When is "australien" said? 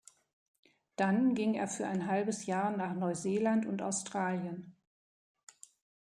3.83-4.75